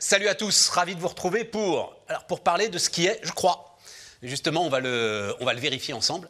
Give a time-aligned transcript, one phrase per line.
[0.00, 3.18] Salut à tous, ravi de vous retrouver pour, alors pour parler de ce qui est,
[3.24, 3.76] je crois,
[4.22, 6.28] justement on va le, on va le vérifier ensemble,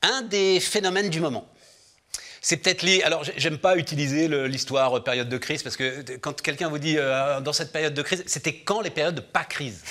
[0.00, 1.46] un des phénomènes du moment.
[2.40, 3.02] C'est peut-être lié.
[3.02, 7.40] Alors, j'aime pas utiliser l'histoire période de crise parce que quand quelqu'un vous dit euh,
[7.40, 9.82] dans cette période de crise, c'était quand les périodes de pas crise?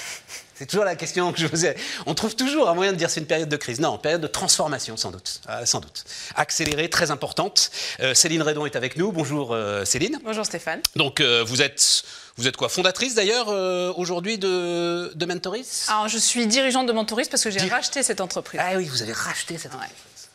[0.54, 1.76] C'est toujours la question que je vous ai.
[2.06, 3.82] On trouve toujours un moyen de dire c'est une période de crise.
[3.82, 5.42] Non, période de transformation, sans doute.
[5.50, 6.06] Euh, sans doute.
[6.36, 7.72] Accélérée, très importante.
[8.00, 9.12] Euh, Céline Redon est avec nous.
[9.12, 10.18] Bonjour Céline.
[10.24, 10.82] Bonjour Stéphane.
[10.96, 12.04] Donc vous êtes
[12.38, 13.48] vous êtes quoi Fondatrice d'ailleurs
[13.98, 15.88] aujourd'hui de, de Mentoris?
[15.90, 18.60] Alors je suis dirigeante de Mentoris parce que j'ai racheté cette entreprise.
[18.64, 20.26] Ah oui, vous avez racheté cette entreprise.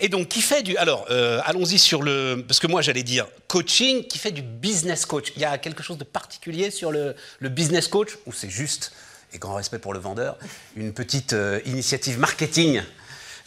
[0.00, 0.76] Et donc, qui fait du.
[0.76, 2.44] Alors, euh, allons-y sur le.
[2.46, 5.32] Parce que moi, j'allais dire coaching, qui fait du business coach.
[5.36, 8.92] Il y a quelque chose de particulier sur le, business coach, ou c'est juste,
[9.32, 10.38] et grand respect pour le vendeur,
[10.76, 12.82] une petite euh, initiative marketing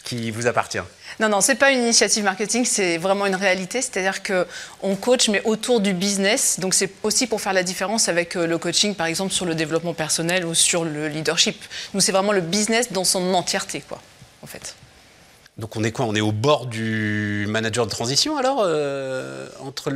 [0.06, 0.78] qui vous appartient
[1.18, 3.82] Non, non, c'est pas une initiative marketing, c'est vraiment une réalité.
[3.82, 6.60] C'est-à-dire qu'on coach, mais autour du business.
[6.60, 9.54] Donc c'est aussi pour faire la différence avec euh, le coaching, par exemple, sur le
[9.54, 11.62] développement personnel ou sur le leadership.
[11.92, 14.00] Nous, c'est vraiment le business dans son entièreté, quoi,
[14.42, 14.76] en fait.
[15.58, 16.04] Donc on est quoi?
[16.04, 19.90] On est au bord du manager de transition alors euh, entre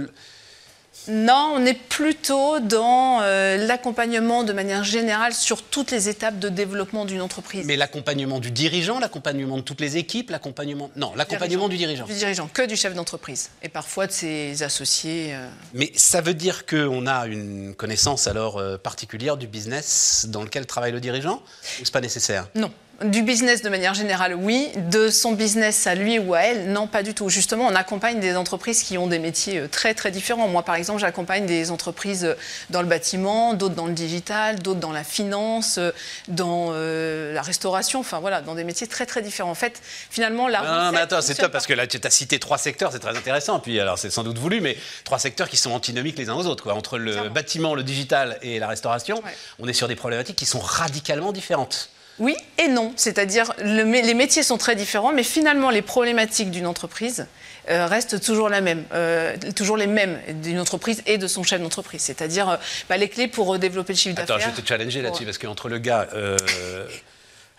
[1.09, 6.49] Non, on est plutôt dans euh, l'accompagnement de manière générale sur toutes les étapes de
[6.49, 7.65] développement d'une entreprise.
[7.67, 10.91] Mais l'accompagnement du dirigeant, l'accompagnement de toutes les équipes, l'accompagnement...
[10.97, 12.07] Non, l'accompagnement du dirigeant.
[12.07, 13.51] Du dirigeant, que du chef d'entreprise.
[13.63, 15.31] Et parfois de ses associés.
[15.33, 15.49] Euh.
[15.75, 20.93] Mais ça veut dire qu'on a une connaissance alors particulière du business dans lequel travaille
[20.93, 21.43] le dirigeant
[21.81, 22.49] Ou c'est pas nécessaire?
[22.55, 22.71] Non.
[23.05, 24.69] Du business de manière générale, oui.
[24.77, 27.31] De son business à lui ou à elle, non, pas du tout.
[27.31, 30.49] Justement, on accompagne des entreprises qui ont des métiers euh, très très différents.
[30.49, 32.35] Moi, par exemple, j'accompagne des entreprises euh,
[32.69, 35.93] dans le bâtiment, d'autres dans le digital, d'autres dans la finance, euh,
[36.29, 39.51] dans la restauration, enfin voilà, dans des métiers très très différents.
[39.51, 42.39] En fait, finalement, la Non, mais attends, c'est top parce que là, tu as cité
[42.39, 43.61] trois secteurs, c'est très intéressant.
[43.61, 46.47] Puis alors, c'est sans doute voulu, mais trois secteurs qui sont antinomiques les uns aux
[46.47, 46.65] autres.
[46.65, 46.75] Quoi.
[46.75, 49.23] Entre le bâtiment, le digital et la restauration,
[49.59, 51.89] on est sur des problématiques qui sont radicalement différentes.
[52.21, 52.93] Oui et non.
[52.97, 57.27] C'est-à-dire, les métiers sont très différents, mais finalement, les problématiques d'une entreprise
[57.69, 61.61] euh, restent toujours, la même, euh, toujours les mêmes d'une entreprise et de son chef
[61.61, 62.03] d'entreprise.
[62.03, 62.57] C'est-à-dire, euh,
[62.89, 64.37] bah, les clés pour développer le chiffre d'affaires.
[64.37, 66.09] Attends, je vais te challenger là-dessus, parce qu'entre le gars.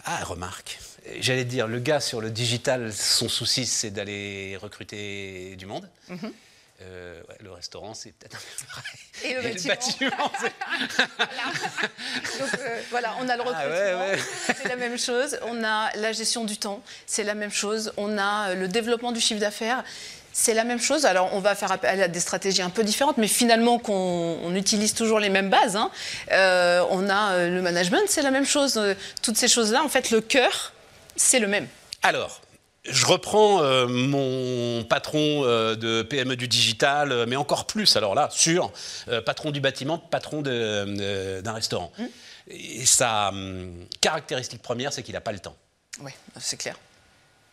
[0.06, 0.80] Ah, remarque.
[1.20, 5.88] J'allais dire, le gars sur le digital, son souci, c'est d'aller recruter du monde.
[6.10, 6.32] Mhm.
[6.84, 8.82] Euh, le restaurant, c'est peut-être un
[9.22, 10.10] peu Et le bâtiment.
[12.40, 14.06] Donc euh, voilà, on a le ah recrutement,
[14.56, 15.38] c'est la même chose.
[15.44, 17.94] On a la gestion du temps, c'est la même chose.
[17.98, 19.84] On a euh, le développement du chiffre d'affaires.
[20.34, 21.06] C'est la même chose.
[21.06, 24.94] Alors, on va faire appel à des stratégies un peu différentes, mais finalement, qu'on utilise
[24.94, 25.76] toujours les mêmes bases.
[25.76, 25.92] Hein.
[26.90, 28.80] on a le management, c'est la même chose.
[29.22, 30.72] Toutes ces choses-là, en fait, le cœur,
[31.18, 31.68] c'est le même.
[32.02, 32.40] Alors,
[32.84, 38.16] je reprends euh, mon patron euh, de PME du digital, euh, mais encore plus, alors
[38.16, 38.72] là, sur
[39.26, 41.92] patron du bâtiment, patron d'un restaurant.
[41.98, 42.04] Mmh.
[42.50, 45.56] Et sa hum, caractéristique première, c'est qu'il n'a pas le temps.
[46.02, 46.76] Oui, c'est clair.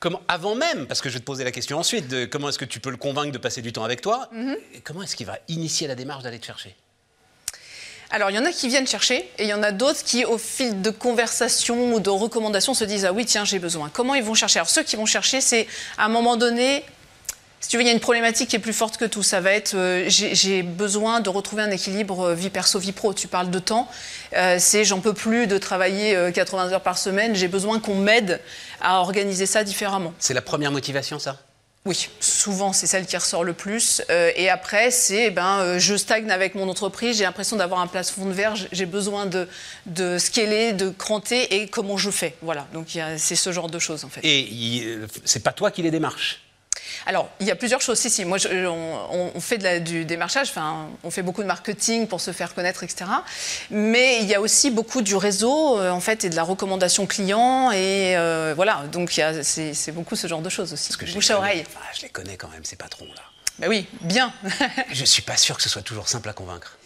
[0.01, 2.59] Comment, avant même, parce que je vais te poser la question ensuite, de comment est-ce
[2.59, 4.53] que tu peux le convaincre de passer du temps avec toi, mmh.
[4.75, 6.75] et comment est-ce qu'il va initier la démarche d'aller te chercher?
[8.11, 10.25] Alors, il y en a qui viennent chercher et il y en a d'autres qui,
[10.25, 13.91] au fil de conversations ou de recommandations, se disent Ah oui, tiens, j'ai besoin.
[13.93, 14.61] Comment ils vont chercher?
[14.61, 15.67] Alors, ceux qui vont chercher, c'est
[15.99, 16.85] à un moment donné,
[17.61, 19.23] si tu veux, il y a une problématique qui est plus forte que tout.
[19.23, 23.13] Ça va être euh, j'ai besoin de retrouver un équilibre euh, vie perso, vie pro.
[23.13, 23.89] Tu parles de temps.
[24.35, 27.35] Euh, c'est j'en peux plus de travailler 80 heures par semaine.
[27.35, 28.41] J'ai besoin qu'on m'aide
[28.81, 30.15] à organiser ça différemment.
[30.19, 31.37] C'est la première motivation, ça?
[31.89, 34.03] Oui, souvent c'est celle qui ressort le plus.
[34.11, 37.81] Euh, et après, c'est eh ben, euh, je stagne avec mon entreprise, j'ai l'impression d'avoir
[37.81, 39.49] un plafond de verre, j'ai besoin de,
[39.87, 42.35] de scaler, de cranter et comment je fais.
[42.43, 44.21] Voilà, donc c'est ce genre de choses en fait.
[44.23, 46.43] Et euh, c'est pas toi qui les démarches
[47.07, 47.99] alors, il y a plusieurs choses.
[47.99, 52.33] Si, si, moi, on, fait du démarchage, enfin, on fait beaucoup de marketing pour se
[52.33, 53.07] faire connaître, etc.
[53.71, 57.07] Mais il y a aussi beaucoup du réseau, euh, en fait, et de la recommandation
[57.07, 57.71] client.
[57.73, 60.97] Et euh, voilà, donc c'est beaucoup ce genre de choses aussi.
[60.97, 61.65] que Bouche à oreille.
[61.97, 63.23] je les connais quand même, ces patrons-là.
[63.59, 64.33] Ben oui, bien.
[64.93, 66.79] je ne suis pas sûr que ce soit toujours simple à convaincre.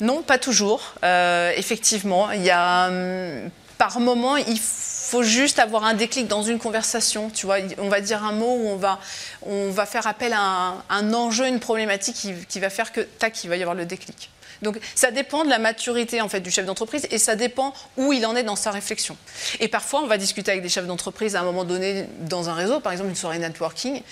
[0.00, 0.94] Non, pas toujours.
[1.04, 6.42] Euh, effectivement, il y a hum, par moment, il faut juste avoir un déclic dans
[6.42, 7.28] une conversation.
[7.28, 8.98] Tu vois, on va dire un mot où on va,
[9.42, 12.16] on va faire appel à un, enjeu, une problématique
[12.48, 14.30] qui, va faire que tac, il va y avoir le déclic.
[14.62, 18.12] Donc ça dépend de la maturité en fait du chef d'entreprise et ça dépend où
[18.12, 19.16] il en est dans sa réflexion.
[19.60, 22.54] Et parfois on va discuter avec des chefs d'entreprise à un moment donné dans un
[22.54, 24.02] réseau, par exemple une soirée networking,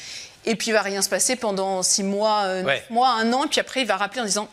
[0.44, 3.44] et puis il va rien se passer pendant six mois, euh, neuf mois, un an,
[3.44, 4.48] et puis après il va rappeler en disant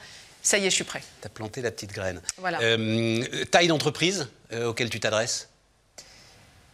[0.48, 1.02] ça y est, je suis prêt.
[1.22, 2.22] Tu as planté la petite graine.
[2.38, 2.62] Voilà.
[2.62, 5.50] Euh, taille d'entreprise euh, auquel tu t'adresses?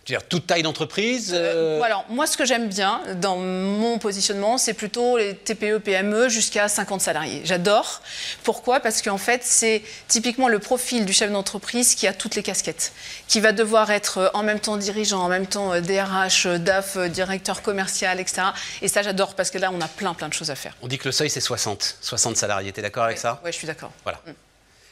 [0.06, 4.74] Dire, toute taille d'entreprise euh, Alors, moi, ce que j'aime bien dans mon positionnement, c'est
[4.74, 7.42] plutôt les TPE, PME jusqu'à 50 salariés.
[7.46, 8.02] J'adore.
[8.44, 8.80] Pourquoi?
[8.80, 12.92] Parce qu'en fait, c'est typiquement le profil du chef d'entreprise qui a toutes les casquettes,
[13.28, 18.20] qui va devoir être en même temps dirigeant, en même temps DRH, DAF, directeur commercial,
[18.20, 18.48] etc.
[18.82, 20.76] Et ça, j'adore parce que là, on a plein, plein de choses à faire.
[20.82, 21.98] On dit que le seuil, c'est 60.
[22.02, 22.74] 60 salariés.
[22.74, 23.42] Tu es d'accord avec ça?
[23.44, 23.92] Oui, je suis d'accord.
[24.04, 24.20] Voilà.
[24.28, 24.32] Mm.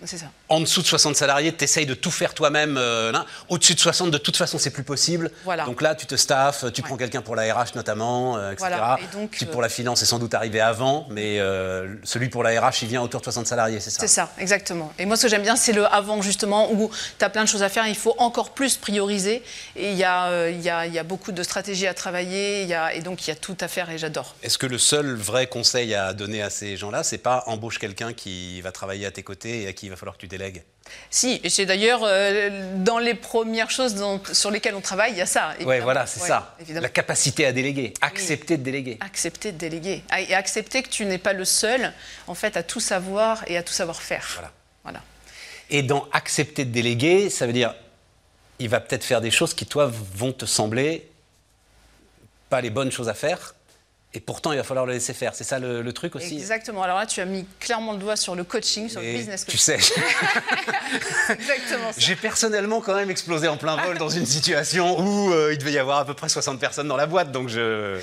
[0.06, 0.26] Ça.
[0.50, 2.76] En dessous de 60 salariés, tu essayes de tout faire toi-même.
[2.78, 3.14] Euh,
[3.50, 5.32] Au-dessus de 60, de toute façon, c'est plus possible.
[5.44, 5.66] Voilà.
[5.66, 8.68] Donc là, tu te staffes, tu prends quelqu'un pour la RH notamment, euh, etc.
[8.70, 8.98] Voilà.
[9.02, 12.44] Et donc, qui pour la finance est sans doute arrivé avant, mais euh, celui pour
[12.44, 14.02] la RH, il vient autour de 60 salariés, c'est ça?
[14.02, 14.92] C'est ça, exactement.
[14.98, 16.90] Et moi, ce que j'aime bien, c'est le avant, justement, où
[17.20, 17.88] tu as plein de choses à faire.
[17.88, 19.44] Il faut encore plus prioriser.
[19.76, 22.64] Et il y, a, il, y a, il y a beaucoup de stratégies à travailler.
[22.64, 24.36] Il y a, et donc, il y a tout à faire et j'adore.
[24.42, 28.14] Est-ce que le seul vrai conseil à donner à ces gens-là, c'est pas embauche quelqu'un
[28.14, 30.64] qui va travailler à tes côtés et à qui va falloir que tu délègues
[31.10, 33.96] si, et c'est d'ailleurs euh, dans les premières choses
[34.32, 35.54] sur lesquelles on travaille, il y a ça.
[35.66, 36.56] Oui, voilà, c'est ça.
[36.70, 38.98] La capacité à déléguer, accepter de déléguer.
[39.00, 40.04] Accepter de déléguer.
[40.10, 41.94] Ah, et accepter que tu n'es pas le seul,
[42.28, 44.28] en fait, à tout savoir et à tout savoir faire.
[44.34, 44.52] Voilà.
[44.84, 45.02] voilà.
[45.70, 47.76] Et dans accepter de déléguer, ça veut dire,
[48.60, 51.10] il va peut-être faire des choses qui, toi, vont te sembler
[52.50, 53.56] pas les bonnes choses à faire,
[54.14, 55.34] et pourtant, il va falloir le laisser faire.
[55.34, 56.84] C'est ça le, truc aussi Exactement.
[56.84, 59.52] Alors là, tu as mis clairement le doigt sur le coaching, sur le business coaching.
[59.52, 59.74] Tu sais.
[61.30, 65.58] Exactement J'ai personnellement quand même explosé en plein vol dans une situation où euh, il
[65.58, 67.32] devait y avoir à peu près 60 personnes dans la boîte.
[67.32, 68.00] Donc je,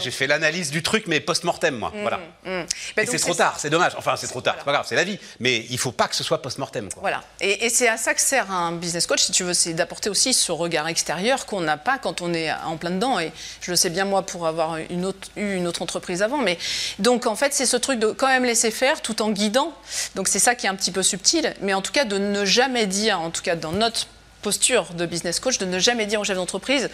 [0.00, 1.92] j'ai fait l'analyse du truc, mais post-mortem, moi.
[2.02, 2.18] voilà.
[2.44, 2.66] Mm, mm.
[2.98, 3.92] et c'est trop tard, c'est dommage.
[3.96, 5.20] Enfin, c'est trop tard, c'est pas grave, c'est la vie.
[5.38, 6.88] Mais il faut pas que ce soit post-mortem.
[7.00, 7.22] Voilà.
[7.40, 10.34] Et, c'est à ça que sert un business coach, si tu veux, c'est d'apporter aussi
[10.34, 13.20] ce regard extérieur qu'on n'a pas quand on est en plein dedans.
[13.20, 16.38] Et je le sais bien, moi, pour avoir une autre eu une autre entreprise avant.
[16.38, 16.58] Mais
[16.98, 19.72] donc en fait, c'est ce truc de quand même laisser faire tout en guidant.
[20.14, 22.44] Donc c'est ça qui est un petit peu subtil, mais en tout cas de ne
[22.44, 24.06] jamais dire, en tout cas dans notre
[24.42, 26.90] posture de business coach, de ne jamais dire au chef d'entreprise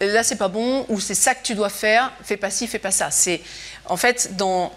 [0.00, 2.78] là c'est pas bon ou c'est ça que tu dois faire, fais pas ci, fais
[2.78, 3.10] pas ça.
[3.10, 3.42] C'est
[3.86, 4.72] en fait dans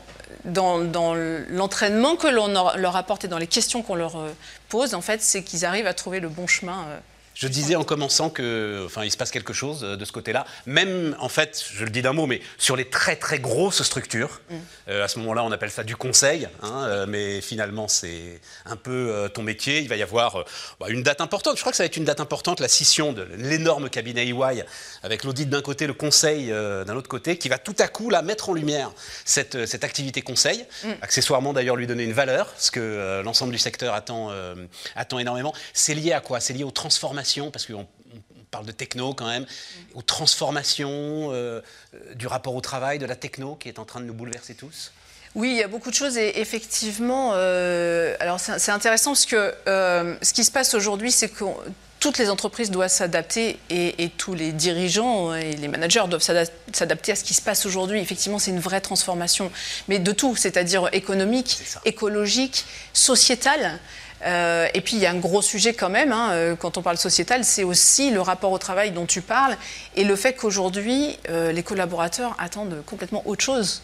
[0.45, 4.29] dans, dans l'entraînement que l'on leur apporte et dans les questions qu'on leur euh,
[4.69, 6.99] pose, en fait, c'est qu'ils arrivent à trouver le bon chemin euh,
[7.33, 10.45] je disais en commençant que, enfin, il se passe quelque chose euh, de ce côté-là.
[10.65, 14.41] Même, en fait, je le dis d'un mot, mais sur les très très grosses structures,
[14.49, 14.55] mm.
[14.89, 18.75] euh, à ce moment-là, on appelle ça du conseil, hein, euh, mais finalement, c'est un
[18.75, 19.79] peu ton métier.
[19.79, 20.45] Il va y avoir
[20.79, 21.55] bah, une date importante.
[21.57, 24.63] Je crois que ça va être une date importante, la scission de l'énorme cabinet EY,
[25.01, 28.21] avec l'audit d'un côté, le conseil d'un autre côté, qui va tout à coup là
[28.21, 28.91] mettre en lumière
[29.25, 30.91] cette, cette activité conseil, mm.
[31.01, 34.31] accessoirement d'ailleurs lui donner une valeur, ce que l'ensemble du secteur attend,
[34.95, 35.53] attend énormément.
[35.73, 36.39] C'est lié à quoi?
[36.39, 37.87] C'est lié aux transformations parce qu'on
[38.51, 39.45] parle de techno quand même,
[39.93, 41.61] aux transformations euh,
[42.15, 44.91] du rapport au travail, de la techno qui est en train de nous bouleverser tous
[45.35, 49.51] oui, il y a beaucoup de choses et effectivement, euh, alors c'est intéressant parce que
[49.67, 51.43] euh, ce qui se passe aujourd'hui, c'est que
[51.99, 57.15] toutes les entreprises doivent s'adapter et, tous les dirigeants et les managers doivent s'adapter à
[57.15, 57.99] ce qui se passe aujourd'hui.
[57.99, 59.51] Effectivement, c'est une vraie transformation,
[59.87, 63.79] mais de tout, c'est-à-dire économique, écologique, sociétale.
[64.25, 66.81] Euh, et puis il y a un gros sujet quand même, hein, euh, quand on
[66.81, 69.57] parle sociétal, c'est aussi le rapport au travail dont tu parles
[69.95, 73.81] et le fait qu'aujourd'hui, euh, les collaborateurs attendent complètement autre chose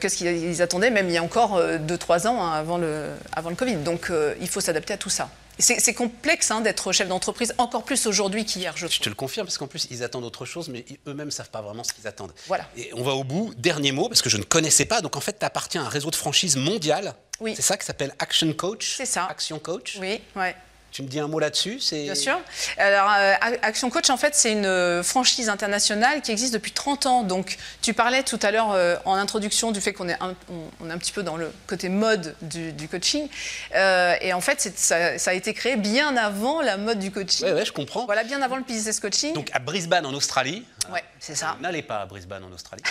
[0.00, 3.48] que ce qu'ils attendaient, même il y a encore 2-3 ans hein, avant, le, avant
[3.48, 3.76] le Covid.
[3.76, 4.10] Donc
[4.40, 5.30] il faut s'adapter à tout ça.
[5.58, 9.46] C'est complexe hein, d'être chef d'entreprise, encore plus aujourd'hui qu'hier, je, je te le confirme,
[9.46, 12.06] parce qu'en plus, ils attendent autre chose, mais eux-mêmes ne savent pas vraiment ce qu'ils
[12.06, 12.32] attendent.
[12.46, 12.68] Voilà.
[12.76, 13.52] Et on va au bout.
[13.56, 15.00] Dernier mot, parce que je ne connaissais pas.
[15.00, 17.14] Donc, en fait, tu appartiens à un réseau de franchise mondial.
[17.40, 17.54] Oui.
[17.56, 18.94] C'est ça qui s'appelle Action Coach?
[18.96, 19.26] C'est ça.
[19.26, 19.98] Action Coach?
[20.00, 20.56] Oui, ouais.
[20.98, 22.40] Tu me dis un mot là-dessus Bien sûr.
[22.76, 27.06] Alors, euh, Action Coach, en fait, c'est une euh, franchise internationale qui existe depuis 30
[27.06, 27.22] ans.
[27.22, 30.34] Donc, tu parlais tout à l'heure euh, en introduction du fait qu'on est, un,
[30.80, 33.28] on, est un petit peu dans le côté mode du, coaching.
[33.72, 37.46] et en fait, ça, ça, a été créé bien avant la mode du coaching.
[37.46, 38.04] Oui, ouais, je comprends.
[38.06, 39.34] Voilà, bien avant le business coaching.
[39.34, 40.64] Donc, à Brisbane, en Australie.
[40.92, 41.56] Ouais, c'est ça.
[41.60, 42.82] N'allez pas à Brisbane, en Australie.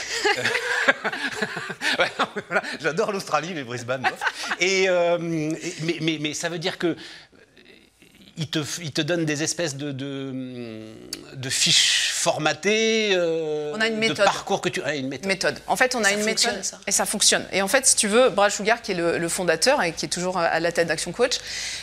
[2.79, 4.07] J'adore l'Australie, mais Brisbane,
[4.61, 4.87] et,
[5.19, 6.95] mais, mais, mais ça veut dire que
[8.37, 13.97] il te, il te donne des espèces de, de, fiches formatées, euh, on a une
[13.97, 14.17] méthode.
[14.17, 14.81] de parcours que tu...
[14.83, 15.59] as une méthode.
[15.65, 17.45] En fait, on a une méthode et ça fonctionne.
[17.51, 20.09] Et en fait, si tu veux, Brad Sugar, qui est le, fondateur et qui est
[20.09, 21.37] toujours à la tête d'Action Coach,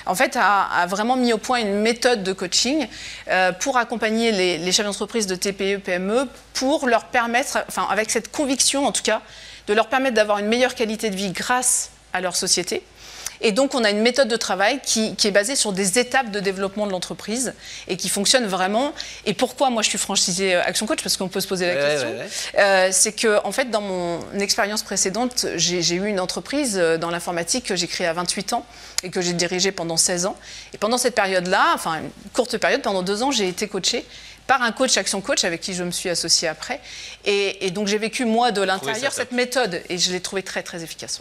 [0.07, 2.87] en fait, a, vraiment mis au point une méthode de coaching
[3.29, 8.11] euh, pour accompagner les, les chefs d'entreprise de TPE, PME, pour leur permettre, enfin, avec
[8.11, 9.23] cette conviction en tout cas,
[9.67, 12.85] de leur permettre d'avoir une meilleure qualité de vie grâce à leur société
[13.45, 16.41] et donc, on a une méthode de travail qui, est basée sur des étapes de
[16.41, 17.53] développement de l'entreprise
[17.89, 18.95] et qui fonctionne vraiment.
[19.27, 21.03] Et pourquoi moi je suis franchisée euh, Action Coach?
[21.03, 22.09] Parce qu'on peut se poser la question.
[22.59, 27.11] Euh, c'est que, en fait, dans mon expérience précédente, j'ai eu une entreprise euh, dans
[27.11, 28.65] l'informatique que j'ai créée à 28 ans
[29.03, 30.37] et que j'ai dirigée pendant 16 ans.
[30.73, 34.07] Et pendant cette période-là, enfin une courte période, pendant deux ans, j'ai été coachée
[34.47, 36.81] par un coach Action Coach avec qui je me suis associée après.
[37.27, 40.83] Et, donc j'ai vécu moi de l'intérieur cette méthode et je l'ai trouvée très très
[40.83, 41.21] efficace.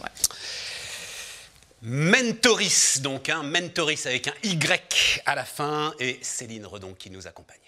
[1.86, 7.10] Mentoris, donc un hein, Mentoris avec un Y à la fin et Céline Redon qui
[7.10, 7.60] nous accompagne.